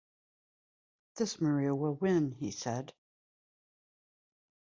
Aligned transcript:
“This 1.17 1.39
Maria 1.39 1.75
will 1.75 1.93
win,” 1.93 2.31
he 2.31 2.49
said. 2.49 2.91